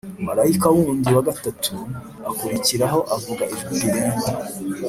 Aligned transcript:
Marayika 0.25 0.67
wundi 0.75 1.09
wa 1.15 1.23
gatatu 1.27 1.75
akurikiraho 2.29 2.99
avuga 3.15 3.43
ijwi 3.55 3.73
rirenga 3.81 4.29